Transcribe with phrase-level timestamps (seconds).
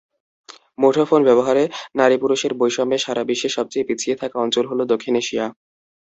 [0.77, 1.63] মুঠোফোন ব্যবহারে
[1.95, 5.45] নারী-পুরুষের বৈষম্যে সারা বিশ্বে সবচেয়ে পিছিয়ে থাকা অঞ্চল হলো দক্ষিণ এশিয়া।